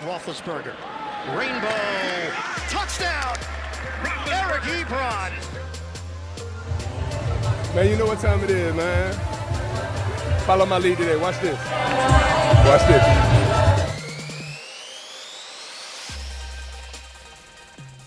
Roethlisberger. 0.00 0.76
Rainbow. 1.36 1.68
Touchdown. 2.68 3.36
Eric 4.30 4.62
Ebron. 4.62 5.32
Man, 7.74 7.90
you 7.90 7.96
know 7.96 8.06
what 8.06 8.20
time 8.20 8.42
it 8.44 8.50
is, 8.50 8.74
man. 8.76 9.12
Follow 10.46 10.66
my 10.66 10.78
lead 10.78 10.98
today. 10.98 11.16
Watch 11.16 11.40
this. 11.40 11.58
Watch 12.64 12.86
this. 12.86 13.38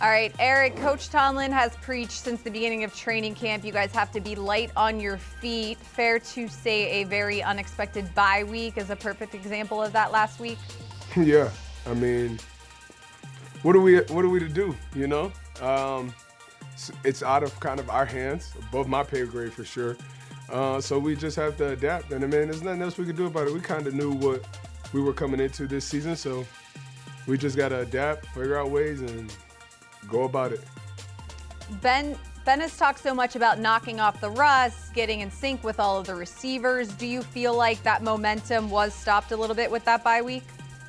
All 0.02 0.10
right, 0.10 0.34
Eric, 0.40 0.78
Coach 0.78 1.10
Tomlin 1.10 1.52
has 1.52 1.76
preached 1.78 2.24
since 2.24 2.42
the 2.42 2.50
beginning 2.50 2.86
of 2.86 2.96
training 2.96 3.36
camp. 3.36 3.66
You 3.66 3.74
guys 3.74 3.92
have 3.92 4.12
to 4.14 4.22
be 4.22 4.34
light 4.36 4.72
on 4.78 5.00
your 5.00 5.18
feet. 5.18 5.78
Fair 5.78 6.20
to 6.20 6.48
say 6.48 7.02
a 7.02 7.04
very 7.04 7.44
unexpected 7.44 8.16
bye 8.16 8.46
week 8.46 8.78
is 8.78 8.90
a 8.90 8.96
perfect 8.96 9.36
example 9.36 9.84
of 9.84 9.92
that 9.92 10.12
last 10.12 10.40
week? 10.40 10.58
yeah. 11.18 11.52
I 11.86 11.94
mean, 11.94 12.40
what 13.64 13.76
are 13.76 13.80
we 13.80 13.98
what 13.98 14.26
are 14.26 14.30
we 14.30 14.40
to 14.40 14.50
do, 14.50 14.76
you 14.96 15.08
know? 15.08 15.32
Um, 15.62 16.14
it's 17.04 17.22
out 17.22 17.44
of 17.44 17.58
kind 17.60 17.80
of 17.80 17.90
our 17.90 18.06
hands, 18.06 18.54
above 18.68 18.88
my 18.88 19.04
pay 19.04 19.26
grade 19.26 19.54
for 19.54 19.64
sure. 19.64 19.98
Uh, 20.50 20.82
so 20.82 21.00
we 21.00 21.16
just 21.16 21.36
have 21.38 21.56
to 21.58 21.70
adapt. 21.70 22.12
And 22.12 22.24
I 22.24 22.28
mean, 22.28 22.50
there's 22.50 22.62
nothing 22.62 22.82
else 22.82 22.98
we 22.98 23.06
can 23.06 23.16
do 23.16 23.28
about 23.28 23.48
it. 23.48 23.54
We 23.54 23.60
kind 23.62 23.88
of 23.88 23.94
knew 23.94 24.12
what 24.12 24.46
we 24.94 25.02
were 25.02 25.14
coming 25.14 25.40
into 25.40 25.68
this 25.68 25.86
season, 25.86 26.16
so 26.16 26.46
we 27.28 27.38
just 27.38 27.56
got 27.56 27.70
to 27.70 27.80
adapt, 27.82 28.26
figure 28.28 28.58
out 28.60 28.70
ways, 28.70 29.02
and 29.02 29.34
go 30.08 30.24
about 30.24 30.52
it. 30.52 30.62
Ben 31.82 32.18
Ben 32.44 32.60
has 32.60 32.76
talked 32.76 33.00
so 33.00 33.14
much 33.14 33.36
about 33.36 33.60
knocking 33.60 34.00
off 34.00 34.20
the 34.20 34.30
rust, 34.32 34.94
getting 34.96 35.20
in 35.20 35.30
sync 35.30 35.64
with 35.64 35.80
all 35.80 36.00
of 36.00 36.08
the 36.08 36.16
receivers. 36.16 36.88
Do 36.90 37.06
you 37.06 37.22
feel 37.22 37.56
like 37.56 37.82
that 37.84 38.02
momentum 38.02 38.70
was 38.70 38.94
stopped 38.94 39.32
a 39.32 39.38
little 39.38 39.56
bit 39.56 39.70
with 39.70 39.86
that 39.86 40.04
bye 40.04 40.24
week? 40.24 40.44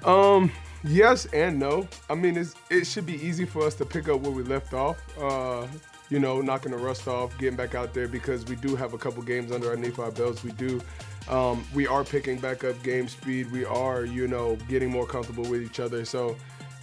Um, 0.05 0.51
yes 0.85 1.27
and 1.27 1.59
no. 1.59 1.89
I 2.11 2.15
mean, 2.15 2.37
it's, 2.37 2.55
it 2.71 2.87
should 2.87 3.07
be 3.07 3.15
easy 3.15 3.45
for 3.45 3.67
us 3.67 3.75
to 3.77 3.85
pick 3.85 4.09
up 4.09 4.21
where 4.21 4.33
we 4.33 4.43
left 4.43 4.73
off. 4.75 4.99
Uh, 5.19 5.67
you 6.09 6.19
know, 6.19 6.43
knocking 6.43 6.73
the 6.73 6.77
rust 6.77 7.09
off, 7.09 7.37
getting 7.39 7.57
back 7.57 7.75
out 7.75 7.95
there 7.95 8.07
because 8.07 8.45
we 8.45 8.57
do 8.57 8.77
have 8.77 8.93
a 8.93 8.99
couple 8.99 9.23
games 9.23 9.51
under 9.51 9.71
our 9.71 10.11
belts. 10.11 10.45
We 10.45 10.53
do. 10.53 10.81
Um, 11.29 11.65
we 11.73 11.87
are 11.87 12.05
picking 12.05 12.39
back 12.39 12.65
up 12.65 12.83
game 12.83 13.09
speed. 13.09 13.51
We 13.51 13.65
are, 13.65 14.05
you 14.05 14.29
know, 14.29 14.57
getting 14.69 14.91
more 14.91 15.07
comfortable 15.07 15.45
with 15.45 15.63
each 15.63 15.81
other. 15.81 16.05
So 16.05 16.37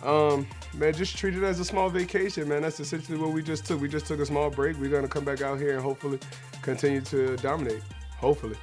um, 0.04 0.48
man, 0.76 0.94
just 0.94 1.18
treat 1.18 1.36
it 1.36 1.44
as 1.44 1.60
a 1.60 1.66
small 1.66 1.90
vacation, 1.90 2.48
man. 2.48 2.62
That's 2.62 2.80
essentially 2.80 3.18
what 3.18 3.32
we 3.32 3.44
just 3.44 3.66
took. 3.66 3.82
We 3.82 3.90
just 3.90 4.06
took 4.06 4.20
a 4.20 4.26
small 4.26 4.50
break. 4.50 4.78
We're 4.78 4.90
gonna 4.90 5.08
come 5.08 5.26
back 5.26 5.42
out 5.42 5.60
here 5.60 5.74
and 5.74 5.82
hopefully 5.82 6.20
continue 6.62 7.02
to 7.02 7.36
dominate. 7.38 7.82
Hopefully. 8.18 8.56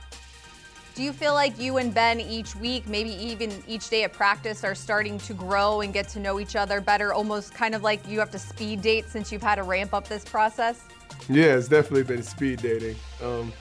Do 0.97 1.03
you 1.03 1.13
feel 1.13 1.35
like 1.35 1.59
you 1.61 1.77
and 1.77 1.93
Ben 1.93 2.21
each 2.21 2.57
week, 2.57 2.89
maybe 2.89 3.11
even 3.11 3.53
each 3.69 3.91
day 3.91 4.05
at 4.05 4.15
practice, 4.15 4.65
are 4.65 4.75
starting 4.75 5.19
to 5.19 5.35
grow 5.35 5.83
and 5.83 5.93
get 5.93 6.09
to 6.09 6.19
know 6.19 6.41
each 6.41 6.57
other 6.57 6.81
better? 6.81 7.13
Almost 7.13 7.53
kind 7.53 7.75
of 7.75 7.83
like 7.83 8.09
you 8.09 8.19
have 8.19 8.31
to 8.31 8.39
speed 8.39 8.81
date 8.81 9.05
since 9.07 9.31
you've 9.31 9.43
had 9.43 9.57
to 9.57 9.63
ramp 9.63 9.93
up 9.93 10.09
this 10.09 10.25
process? 10.25 10.85
Yeah, 11.29 11.57
it's 11.57 11.69
definitely 11.69 12.05
been 12.05 12.23
speed 12.23 12.63
dating. 12.63 12.97
Um, 13.23 13.53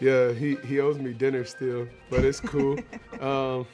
yeah, 0.00 0.32
he, 0.32 0.56
he 0.66 0.80
owes 0.80 0.98
me 0.98 1.12
dinner 1.12 1.44
still, 1.44 1.86
but 2.10 2.24
it's 2.24 2.40
cool. 2.40 2.76
um, 3.20 3.64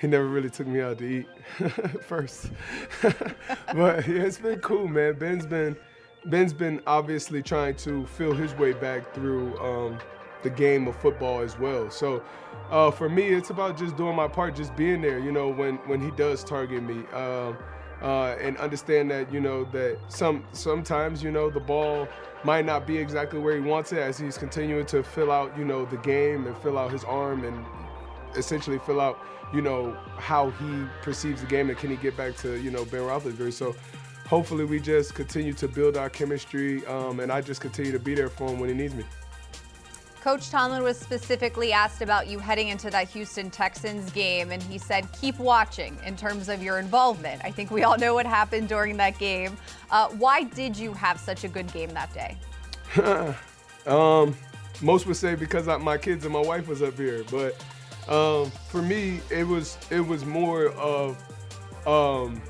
he 0.00 0.08
never 0.08 0.26
really 0.26 0.50
took 0.50 0.66
me 0.66 0.80
out 0.80 0.98
to 0.98 1.04
eat 1.04 1.28
first. 2.02 2.50
but 3.02 4.08
yeah, 4.08 4.22
it's 4.22 4.38
been 4.38 4.58
cool, 4.58 4.88
man. 4.88 5.14
Ben's 5.14 5.46
been 5.46 5.76
Ben's 6.24 6.52
been 6.52 6.82
obviously 6.88 7.40
trying 7.40 7.76
to 7.76 8.04
feel 8.06 8.34
his 8.34 8.52
way 8.56 8.72
back 8.72 9.14
through 9.14 9.56
um, 9.60 9.98
the 10.42 10.50
game 10.50 10.88
of 10.88 10.96
football 10.96 11.40
as 11.40 11.58
well. 11.58 11.90
So 11.90 12.22
uh, 12.70 12.90
for 12.90 13.08
me, 13.08 13.28
it's 13.28 13.50
about 13.50 13.76
just 13.76 13.96
doing 13.96 14.16
my 14.16 14.28
part, 14.28 14.54
just 14.54 14.74
being 14.76 15.00
there. 15.00 15.18
You 15.18 15.32
know, 15.32 15.48
when 15.48 15.76
when 15.86 16.00
he 16.00 16.10
does 16.12 16.44
target 16.44 16.82
me. 16.82 17.04
Uh, 17.12 17.52
uh, 18.02 18.34
and 18.40 18.56
understand 18.56 19.10
that 19.10 19.30
you 19.30 19.40
know 19.40 19.62
that 19.62 19.98
some 20.08 20.42
sometimes 20.52 21.22
you 21.22 21.30
know 21.30 21.50
the 21.50 21.60
ball 21.60 22.08
might 22.44 22.64
not 22.64 22.86
be 22.86 22.96
exactly 22.96 23.38
where 23.38 23.54
he 23.54 23.60
wants 23.60 23.92
it 23.92 23.98
as 23.98 24.16
he's 24.16 24.38
continuing 24.38 24.86
to 24.86 25.02
fill 25.02 25.30
out 25.30 25.54
you 25.58 25.66
know 25.66 25.84
the 25.84 25.98
game 25.98 26.46
and 26.46 26.56
fill 26.56 26.78
out 26.78 26.90
his 26.90 27.04
arm 27.04 27.44
and 27.44 27.62
essentially 28.36 28.78
fill 28.78 29.00
out, 29.00 29.18
you 29.52 29.60
know, 29.60 29.96
how 30.16 30.50
he 30.50 30.84
perceives 31.02 31.40
the 31.40 31.46
game 31.46 31.68
and 31.70 31.78
can 31.78 31.90
he 31.90 31.96
get 31.96 32.16
back 32.16 32.36
to, 32.36 32.60
you 32.60 32.70
know, 32.70 32.84
Ben 32.84 33.00
Roethlisberger. 33.00 33.52
So 33.52 33.74
hopefully 34.26 34.64
we 34.64 34.80
just 34.80 35.14
continue 35.14 35.52
to 35.54 35.68
build 35.68 35.96
our 35.96 36.10
chemistry 36.10 36.84
um, 36.86 37.20
and 37.20 37.32
I 37.32 37.40
just 37.40 37.60
continue 37.60 37.92
to 37.92 37.98
be 37.98 38.14
there 38.14 38.28
for 38.28 38.48
him 38.48 38.58
when 38.58 38.68
he 38.68 38.74
needs 38.74 38.94
me. 38.94 39.04
Coach 40.20 40.50
Tomlin 40.50 40.82
was 40.82 40.98
specifically 40.98 41.72
asked 41.72 42.02
about 42.02 42.28
you 42.28 42.38
heading 42.38 42.68
into 42.68 42.90
that 42.90 43.08
Houston 43.08 43.50
Texans 43.50 44.10
game, 44.12 44.50
and 44.50 44.62
he 44.62 44.76
said, 44.76 45.10
keep 45.18 45.38
watching 45.38 45.96
in 46.04 46.14
terms 46.14 46.50
of 46.50 46.62
your 46.62 46.78
involvement. 46.78 47.40
I 47.42 47.50
think 47.50 47.70
we 47.70 47.84
all 47.84 47.96
know 47.96 48.12
what 48.12 48.26
happened 48.26 48.68
during 48.68 48.98
that 48.98 49.18
game. 49.18 49.56
Uh, 49.90 50.08
why 50.10 50.42
did 50.42 50.76
you 50.76 50.92
have 50.92 51.18
such 51.18 51.44
a 51.44 51.48
good 51.48 51.72
game 51.72 51.90
that 51.90 52.12
day? 52.12 52.36
um, 53.86 54.36
most 54.82 55.06
would 55.06 55.16
say 55.16 55.34
because 55.34 55.68
I, 55.68 55.78
my 55.78 55.96
kids 55.96 56.24
and 56.24 56.34
my 56.34 56.42
wife 56.42 56.68
was 56.68 56.82
up 56.82 56.96
here, 56.98 57.24
but 57.30 57.54
um, 58.08 58.50
for 58.68 58.82
me, 58.82 59.20
it 59.30 59.46
was 59.46 59.78
it 59.90 60.00
was 60.00 60.24
more 60.24 60.68
of 60.72 61.16
um, 61.86 62.42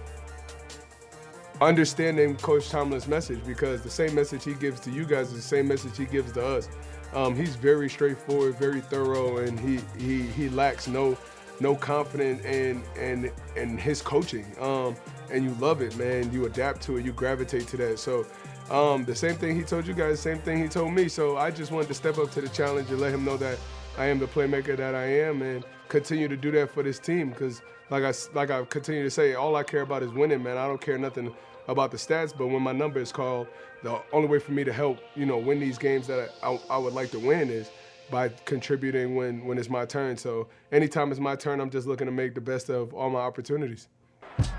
understanding 1.60 2.36
Coach 2.36 2.70
Tomlin's 2.70 3.06
message 3.06 3.40
because 3.46 3.82
the 3.82 3.90
same 3.90 4.14
message 4.14 4.44
he 4.44 4.54
gives 4.54 4.80
to 4.80 4.90
you 4.90 5.04
guys 5.04 5.28
is 5.28 5.34
the 5.34 5.42
same 5.42 5.68
message 5.68 5.96
he 5.96 6.06
gives 6.06 6.32
to 6.32 6.44
us. 6.44 6.68
Um, 7.12 7.34
he's 7.34 7.56
very 7.56 7.90
straightforward, 7.90 8.56
very 8.56 8.80
thorough, 8.80 9.38
and 9.38 9.58
he 9.58 9.80
he 9.98 10.22
he 10.22 10.48
lacks 10.48 10.86
no 10.88 11.16
no 11.60 11.74
confidence 11.74 12.44
in 12.44 12.82
in 12.98 13.30
in 13.56 13.76
his 13.76 14.02
coaching. 14.02 14.46
Um, 14.60 14.96
and 15.32 15.44
you 15.44 15.50
love 15.60 15.80
it, 15.80 15.96
man. 15.96 16.32
You 16.32 16.46
adapt 16.46 16.80
to 16.82 16.96
it. 16.96 17.04
You 17.04 17.12
gravitate 17.12 17.68
to 17.68 17.76
that. 17.78 17.98
So. 17.98 18.26
Um, 18.70 19.04
the 19.04 19.16
same 19.16 19.34
thing 19.34 19.56
he 19.56 19.64
told 19.64 19.84
you 19.84 19.94
guys, 19.94 20.20
same 20.20 20.38
thing 20.38 20.62
he 20.62 20.68
told 20.68 20.92
me. 20.92 21.08
So 21.08 21.36
I 21.36 21.50
just 21.50 21.72
wanted 21.72 21.88
to 21.88 21.94
step 21.94 22.18
up 22.18 22.30
to 22.30 22.40
the 22.40 22.48
challenge 22.50 22.88
and 22.90 23.00
let 23.00 23.12
him 23.12 23.24
know 23.24 23.36
that 23.36 23.58
I 23.98 24.06
am 24.06 24.20
the 24.20 24.28
playmaker 24.28 24.76
that 24.76 24.94
I 24.94 25.06
am 25.06 25.42
and 25.42 25.64
continue 25.88 26.28
to 26.28 26.36
do 26.36 26.52
that 26.52 26.70
for 26.70 26.84
this 26.84 27.00
team 27.00 27.30
because 27.30 27.62
like 27.90 28.04
I 28.04 28.12
like 28.32 28.50
I 28.50 28.64
continue 28.64 29.02
to 29.02 29.10
say, 29.10 29.34
all 29.34 29.56
I 29.56 29.62
care 29.62 29.82
about 29.82 30.02
is 30.02 30.12
winning, 30.12 30.42
man. 30.42 30.56
I 30.56 30.66
don't 30.66 30.80
care 30.80 30.96
nothing 30.96 31.34
about 31.68 31.90
the 31.90 31.96
stats, 31.96 32.32
but 32.36 32.48
when 32.48 32.62
my 32.62 32.72
number 32.72 33.00
is 33.00 33.12
called, 33.12 33.46
the 33.82 34.00
only 34.12 34.28
way 34.28 34.38
for 34.38 34.52
me 34.52 34.64
to 34.64 34.72
help, 34.72 34.98
you 35.14 35.26
know, 35.26 35.38
win 35.38 35.60
these 35.60 35.78
games 35.78 36.06
that 36.06 36.30
I, 36.42 36.50
I, 36.50 36.60
I 36.70 36.78
would 36.78 36.92
like 36.92 37.10
to 37.12 37.18
win 37.18 37.50
is 37.50 37.70
by 38.10 38.28
contributing 38.44 39.14
when 39.14 39.44
when 39.44 39.56
it's 39.56 39.70
my 39.70 39.86
turn. 39.86 40.16
So 40.16 40.48
anytime 40.72 41.10
it's 41.10 41.20
my 41.20 41.36
turn, 41.36 41.60
I'm 41.60 41.70
just 41.70 41.86
looking 41.86 42.06
to 42.06 42.12
make 42.12 42.34
the 42.34 42.40
best 42.40 42.68
of 42.68 42.92
all 42.92 43.10
my 43.10 43.20
opportunities. 43.20 43.88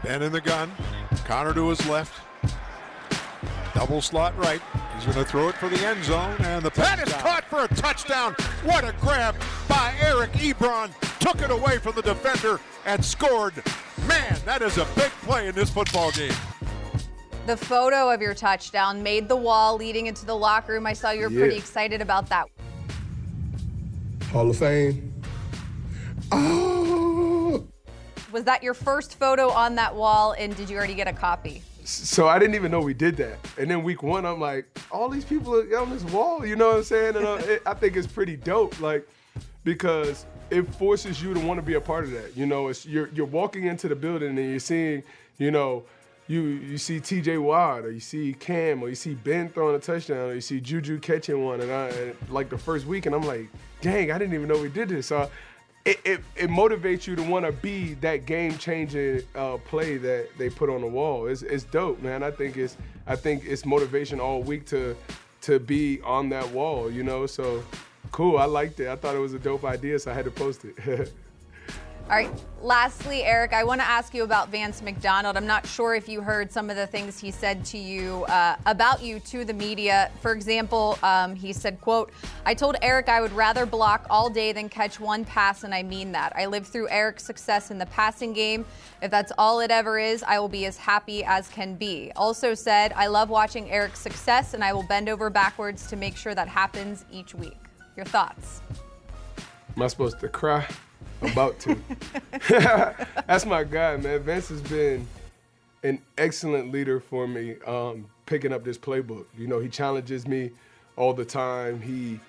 Ben 0.03 0.21
in 0.21 0.31
the 0.31 0.41
gun, 0.41 0.71
Conner 1.25 1.53
to 1.53 1.69
his 1.69 1.85
left, 1.87 2.13
double 3.73 4.01
slot 4.01 4.37
right. 4.37 4.61
He's 4.95 5.05
going 5.05 5.25
to 5.25 5.29
throw 5.29 5.49
it 5.49 5.55
for 5.55 5.69
the 5.69 5.83
end 5.85 6.03
zone, 6.03 6.35
and 6.41 6.63
the 6.63 6.69
pass 6.69 7.07
is 7.07 7.13
caught 7.15 7.43
for 7.45 7.63
a 7.63 7.67
touchdown. 7.69 8.33
What 8.63 8.83
a 8.83 8.93
grab 9.01 9.35
by 9.67 9.95
Eric 9.99 10.31
Ebron. 10.33 10.91
Took 11.19 11.41
it 11.41 11.49
away 11.49 11.79
from 11.79 11.95
the 11.95 12.03
defender 12.03 12.59
and 12.85 13.03
scored. 13.03 13.53
Man, 14.07 14.37
that 14.45 14.61
is 14.61 14.77
a 14.77 14.85
big 14.95 15.11
play 15.23 15.47
in 15.47 15.55
this 15.55 15.69
football 15.71 16.11
game. 16.11 16.33
The 17.47 17.57
photo 17.57 18.11
of 18.11 18.21
your 18.21 18.35
touchdown 18.35 19.01
made 19.01 19.27
the 19.27 19.35
wall 19.35 19.75
leading 19.75 20.07
into 20.07 20.25
the 20.25 20.35
locker 20.35 20.73
room. 20.73 20.85
I 20.85 20.93
saw 20.93 21.09
you 21.11 21.23
were 21.23 21.31
yeah. 21.31 21.39
pretty 21.39 21.57
excited 21.57 22.01
about 22.01 22.29
that. 22.29 22.47
Hall 24.31 24.49
of 24.49 24.57
Fame. 24.57 25.13
Oh. 26.31 27.67
Was 28.31 28.43
that 28.43 28.61
your 28.61 28.73
first 28.73 29.17
photo 29.17 29.49
on 29.49 29.75
that 29.75 29.95
wall, 29.95 30.33
and 30.37 30.55
did 30.55 30.69
you 30.69 30.77
already 30.77 30.95
get 30.95 31.07
a 31.07 31.13
copy? 31.13 31.63
so 31.83 32.27
I 32.27 32.39
didn't 32.39 32.55
even 32.55 32.71
know 32.71 32.79
we 32.79 32.93
did 32.93 33.17
that. 33.17 33.39
And 33.57 33.69
then 33.69 33.83
week 33.83 34.03
one, 34.03 34.25
I'm 34.25 34.39
like, 34.39 34.65
all 34.91 35.09
these 35.09 35.25
people 35.25 35.55
are 35.55 35.77
on 35.79 35.89
this 35.89 36.03
wall, 36.05 36.45
you 36.45 36.55
know 36.55 36.69
what 36.69 36.77
I'm 36.77 36.83
saying? 36.83 37.15
And 37.15 37.25
uh, 37.25 37.33
it, 37.41 37.61
I 37.65 37.73
think 37.73 37.95
it's 37.95 38.07
pretty 38.07 38.37
dope, 38.37 38.79
like, 38.79 39.07
because 39.63 40.25
it 40.49 40.63
forces 40.75 41.21
you 41.21 41.33
to 41.33 41.39
want 41.39 41.57
to 41.57 41.65
be 41.65 41.73
a 41.73 41.81
part 41.81 42.03
of 42.03 42.11
that. 42.11 42.35
You 42.35 42.45
know, 42.45 42.67
it's 42.67 42.85
you're 42.85 43.09
you're 43.13 43.25
walking 43.25 43.65
into 43.65 43.87
the 43.87 43.95
building 43.95 44.37
and 44.37 44.49
you're 44.49 44.59
seeing, 44.59 45.03
you 45.37 45.51
know, 45.51 45.83
you 46.27 46.41
you 46.41 46.77
see 46.77 46.99
T.J. 46.99 47.37
Watt 47.37 47.85
or 47.85 47.91
you 47.91 47.99
see 47.99 48.33
Cam 48.33 48.83
or 48.83 48.89
you 48.89 48.95
see 48.95 49.15
Ben 49.15 49.49
throwing 49.49 49.75
a 49.75 49.79
touchdown 49.79 50.29
or 50.29 50.33
you 50.33 50.41
see 50.41 50.59
Juju 50.59 50.99
catching 50.99 51.43
one, 51.43 51.61
and 51.61 51.71
I 51.71 51.87
and 51.87 52.15
like 52.29 52.49
the 52.49 52.57
first 52.57 52.85
week, 52.85 53.05
and 53.05 53.15
I'm 53.15 53.23
like, 53.23 53.47
dang, 53.81 54.11
I 54.11 54.17
didn't 54.17 54.33
even 54.33 54.47
know 54.47 54.61
we 54.61 54.69
did 54.69 54.89
this. 54.89 55.07
So 55.07 55.29
it, 55.85 55.99
it, 56.05 56.21
it, 56.35 56.49
motivates 56.49 57.07
you 57.07 57.15
to 57.15 57.23
want 57.23 57.45
to 57.45 57.51
be 57.51 57.95
that 57.95 58.25
game 58.25 58.57
changing 58.57 59.23
uh, 59.35 59.57
play 59.57 59.97
that 59.97 60.29
they 60.37 60.49
put 60.49 60.69
on 60.69 60.81
the 60.81 60.87
wall. 60.87 61.25
It's, 61.25 61.41
it's 61.41 61.63
dope, 61.63 62.01
man. 62.01 62.21
I 62.21 62.29
think 62.29 62.55
it's 62.55 62.77
I 63.07 63.15
think 63.15 63.43
it's 63.45 63.65
motivation 63.65 64.19
all 64.19 64.43
week 64.43 64.65
to 64.67 64.95
to 65.41 65.59
be 65.59 65.99
on 66.01 66.29
that 66.29 66.49
wall, 66.51 66.91
you 66.91 67.03
know. 67.03 67.25
So 67.25 67.63
cool. 68.11 68.37
I 68.37 68.45
liked 68.45 68.79
it. 68.79 68.89
I 68.89 68.95
thought 68.95 69.15
it 69.15 69.19
was 69.19 69.33
a 69.33 69.39
dope 69.39 69.65
idea, 69.65 69.97
so 69.97 70.11
I 70.11 70.13
had 70.13 70.25
to 70.25 70.31
post 70.31 70.65
it. 70.65 71.11
All 72.09 72.17
right. 72.17 72.29
Lastly, 72.61 73.23
Eric, 73.23 73.53
I 73.53 73.63
want 73.63 73.81
to 73.81 73.87
ask 73.87 74.13
you 74.13 74.23
about 74.23 74.49
Vance 74.49 74.81
McDonald. 74.81 75.35
I'm 75.37 75.47
not 75.47 75.65
sure 75.65 75.95
if 75.95 76.07
you 76.09 76.21
heard 76.21 76.51
some 76.51 76.69
of 76.69 76.75
the 76.75 76.85
things 76.85 77.17
he 77.17 77.31
said 77.31 77.65
to 77.65 77.77
you 77.77 78.25
uh, 78.25 78.55
about 78.65 79.01
you 79.01 79.19
to 79.21 79.45
the 79.45 79.53
media. 79.53 80.11
For 80.21 80.33
example, 80.33 80.99
um, 81.01 81.33
he 81.33 81.53
said, 81.53 81.79
"quote 81.81 82.11
I 82.45 82.53
told 82.53 82.75
Eric 82.81 83.09
I 83.09 83.21
would 83.21 83.31
rather 83.31 83.65
block 83.65 84.05
all 84.09 84.29
day 84.29 84.51
than 84.51 84.69
catch 84.69 84.99
one 84.99 85.25
pass, 85.25 85.63
and 85.63 85.73
I 85.73 85.83
mean 85.83 86.11
that. 86.11 86.33
I 86.35 86.45
lived 86.45 86.67
through 86.67 86.89
Eric's 86.89 87.23
success 87.23 87.71
in 87.71 87.79
the 87.79 87.87
passing 87.87 88.33
game. 88.33 88.65
If 89.01 89.09
that's 89.09 89.31
all 89.37 89.61
it 89.61 89.71
ever 89.71 89.97
is, 89.97 90.21
I 90.21 90.37
will 90.37 90.49
be 90.49 90.65
as 90.65 90.77
happy 90.77 91.23
as 91.23 91.47
can 91.47 91.75
be." 91.75 92.11
Also 92.15 92.53
said, 92.53 92.93
"I 92.93 93.07
love 93.07 93.29
watching 93.29 93.71
Eric's 93.71 93.99
success, 93.99 94.53
and 94.53 94.63
I 94.63 94.73
will 94.73 94.83
bend 94.83 95.07
over 95.07 95.29
backwards 95.29 95.87
to 95.87 95.95
make 95.95 96.17
sure 96.17 96.35
that 96.35 96.49
happens 96.49 97.05
each 97.09 97.33
week." 97.33 97.57
Your 97.95 98.05
thoughts? 98.05 98.61
Am 99.75 99.81
I 99.81 99.87
supposed 99.87 100.19
to 100.19 100.27
cry? 100.27 100.67
About 101.21 101.59
to. 101.61 101.77
That's 103.27 103.45
my 103.45 103.63
guy, 103.63 103.97
man. 103.97 104.23
Vince 104.23 104.49
has 104.49 104.61
been 104.61 105.07
an 105.83 106.01
excellent 106.17 106.71
leader 106.71 106.99
for 106.99 107.27
me, 107.27 107.55
um, 107.65 108.05
picking 108.25 108.53
up 108.53 108.63
this 108.63 108.77
playbook. 108.77 109.25
You 109.37 109.47
know, 109.47 109.59
he 109.59 109.69
challenges 109.69 110.27
me 110.27 110.51
all 110.95 111.13
the 111.13 111.25
time. 111.25 111.81
He 111.81 112.19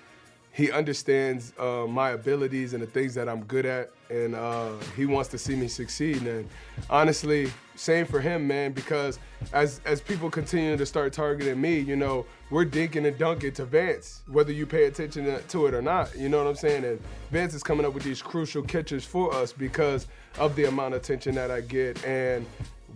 he 0.53 0.71
understands 0.71 1.51
uh, 1.57 1.87
my 1.89 2.11
abilities 2.11 2.73
and 2.73 2.83
the 2.83 2.87
things 2.87 3.15
that 3.15 3.27
I'm 3.27 3.43
good 3.45 3.65
at, 3.65 3.89
and 4.11 4.35
uh, 4.35 4.73
he 4.95 5.07
wants 5.07 5.29
to 5.31 5.37
see 5.39 5.55
me 5.55 5.67
succeed. 5.67 6.21
And 6.27 6.47
honestly, 6.91 7.51
same 7.75 8.05
for 8.05 8.21
him, 8.21 8.47
man. 8.47 8.71
Because 8.71 9.17
as 9.51 9.81
as 9.83 9.99
people 9.99 10.29
continue 10.29 10.77
to 10.77 10.85
start 10.85 11.11
targeting 11.11 11.59
me, 11.59 11.79
you 11.79 11.95
know, 11.95 12.27
we're 12.51 12.65
dinking 12.65 13.07
and 13.07 13.17
dunking 13.17 13.53
to 13.53 13.65
Vance, 13.65 14.21
whether 14.27 14.51
you 14.51 14.67
pay 14.67 14.85
attention 14.85 15.25
to 15.25 15.65
it 15.65 15.73
or 15.73 15.81
not. 15.81 16.15
You 16.15 16.29
know 16.29 16.37
what 16.37 16.47
I'm 16.47 16.55
saying? 16.55 16.85
And 16.85 17.01
Vance 17.31 17.55
is 17.55 17.63
coming 17.63 17.83
up 17.83 17.95
with 17.95 18.03
these 18.03 18.21
crucial 18.21 18.61
catches 18.61 19.03
for 19.03 19.33
us 19.33 19.51
because 19.51 20.07
of 20.37 20.55
the 20.55 20.65
amount 20.65 20.93
of 20.93 21.01
attention 21.01 21.33
that 21.33 21.49
I 21.49 21.61
get, 21.61 22.05
and 22.05 22.45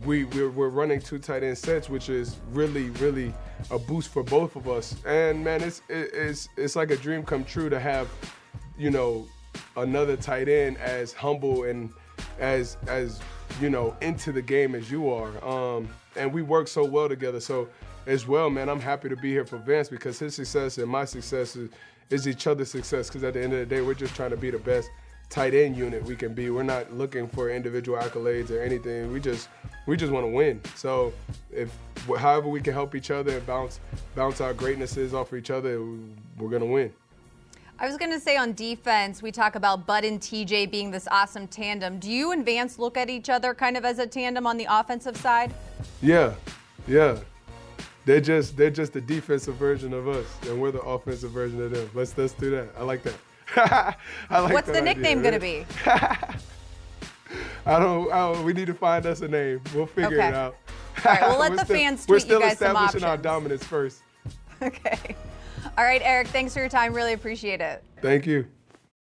we 0.05 0.25
we're, 0.25 0.49
we're, 0.49 0.69
running 0.69 1.01
two 1.01 1.19
tight 1.19 1.43
end 1.43 1.57
sets, 1.57 1.89
which 1.89 2.09
is 2.09 2.37
really 2.51 2.89
really 2.91 3.33
a 3.71 3.79
boost 3.79 4.09
for 4.09 4.23
both 4.23 4.55
of 4.55 4.67
us. 4.67 4.95
And 5.05 5.43
man, 5.43 5.61
it's 5.61 5.81
it's 5.89 6.49
it's 6.57 6.75
like 6.75 6.91
a 6.91 6.97
dream 6.97 7.23
come 7.23 7.43
true 7.43 7.69
to 7.69 7.79
have, 7.79 8.07
you 8.77 8.91
know, 8.91 9.27
another 9.75 10.15
tight 10.15 10.47
end 10.47 10.77
as 10.77 11.13
humble 11.13 11.63
and 11.63 11.91
as 12.39 12.77
as 12.87 13.19
you 13.59 13.69
know 13.69 13.95
into 14.01 14.31
the 14.31 14.41
game 14.41 14.75
as 14.75 14.91
you 14.91 15.09
are. 15.09 15.43
Um, 15.45 15.89
and 16.15 16.33
we 16.33 16.41
work 16.41 16.67
so 16.67 16.83
well 16.83 17.09
together. 17.09 17.39
So 17.39 17.67
as 18.05 18.27
well, 18.27 18.49
man, 18.49 18.69
I'm 18.69 18.79
happy 18.79 19.09
to 19.09 19.15
be 19.15 19.31
here 19.31 19.45
for 19.45 19.57
Vance 19.57 19.89
because 19.89 20.17
his 20.19 20.35
success 20.35 20.77
and 20.77 20.87
my 20.87 21.05
success 21.05 21.55
is, 21.55 21.69
is 22.09 22.27
each 22.27 22.47
other's 22.47 22.71
success. 22.71 23.07
Because 23.07 23.23
at 23.23 23.33
the 23.33 23.43
end 23.43 23.53
of 23.53 23.59
the 23.59 23.65
day, 23.65 23.81
we're 23.81 23.93
just 23.93 24.15
trying 24.15 24.31
to 24.31 24.37
be 24.37 24.49
the 24.49 24.59
best 24.59 24.89
tight 25.29 25.53
end 25.53 25.75
unit 25.75 26.03
we 26.03 26.15
can 26.15 26.33
be. 26.33 26.49
We're 26.49 26.63
not 26.63 26.93
looking 26.93 27.27
for 27.27 27.49
individual 27.49 27.97
accolades 27.97 28.49
or 28.51 28.61
anything. 28.61 29.11
We 29.11 29.19
just 29.19 29.49
we 29.85 29.97
just 29.97 30.11
want 30.11 30.25
to 30.25 30.31
win. 30.31 30.61
So 30.75 31.13
if 31.51 31.71
however 32.17 32.49
we 32.49 32.61
can 32.61 32.73
help 32.73 32.95
each 32.95 33.11
other 33.11 33.37
and 33.37 33.45
bounce 33.45 33.79
bounce 34.15 34.41
our 34.41 34.53
greatnesses 34.53 35.13
off 35.13 35.31
of 35.31 35.37
each 35.37 35.51
other, 35.51 35.81
we're 36.37 36.49
gonna 36.49 36.65
win. 36.65 36.93
I 37.79 37.85
was 37.85 37.95
going 37.95 38.11
to 38.11 38.19
say 38.19 38.37
on 38.37 38.53
defense, 38.53 39.21
we 39.21 39.31
talk 39.31 39.53
about 39.53 39.85
Bud 39.85 40.03
and 40.03 40.19
TJ 40.19 40.71
being 40.71 40.89
this 40.89 41.07
awesome 41.11 41.47
tandem. 41.47 41.99
Do 41.99 42.09
you 42.09 42.31
and 42.31 42.43
Vance 42.43 42.79
look 42.79 42.97
at 42.97 43.07
each 43.07 43.29
other 43.29 43.53
kind 43.53 43.77
of 43.77 43.85
as 43.85 43.99
a 43.99 44.07
tandem 44.07 44.47
on 44.47 44.57
the 44.57 44.65
offensive 44.67 45.15
side? 45.15 45.53
Yeah, 46.01 46.33
yeah. 46.87 47.19
They're 48.05 48.21
just 48.21 48.57
they're 48.57 48.71
just 48.71 48.93
the 48.93 49.01
defensive 49.01 49.57
version 49.57 49.93
of 49.93 50.07
us, 50.07 50.25
and 50.47 50.59
we're 50.59 50.71
the 50.71 50.81
offensive 50.81 51.29
version 51.29 51.61
of 51.61 51.71
them. 51.71 51.87
Let's 51.93 52.17
let's 52.17 52.33
do 52.33 52.49
that. 52.51 52.69
I 52.79 52.83
like 52.83 53.03
that. 53.03 53.13
like 53.57 54.53
What's 54.53 54.67
the 54.67 54.81
nickname 54.81 55.21
going 55.21 55.33
to 55.33 55.39
be? 55.39 55.65
I 57.65 57.79
don't, 57.79 58.11
I 58.11 58.33
don't, 58.33 58.45
We 58.45 58.53
need 58.53 58.67
to 58.67 58.73
find 58.73 59.05
us 59.05 59.21
a 59.21 59.27
name. 59.27 59.61
We'll 59.75 59.85
figure 59.85 60.17
okay. 60.17 60.29
it 60.29 60.33
out. 60.33 60.55
All 61.05 61.11
right, 61.11 61.21
we'll 61.27 61.39
let 61.39 61.51
the 61.51 61.65
still, 61.65 61.75
fans 61.77 62.05
tweet 62.05 62.27
you 62.27 62.39
guys 62.39 62.57
some 62.57 62.75
options. 62.75 62.93
We're 62.93 62.99
still 62.99 63.01
establishing 63.01 63.03
our 63.03 63.17
dominance 63.17 63.63
first. 63.63 64.01
Okay. 64.61 65.15
All 65.77 65.83
right, 65.83 66.01
Eric. 66.03 66.27
Thanks 66.27 66.53
for 66.53 66.59
your 66.59 66.69
time. 66.69 66.93
Really 66.93 67.13
appreciate 67.13 67.61
it. 67.61 67.83
Thank 68.01 68.25
you. 68.25 68.47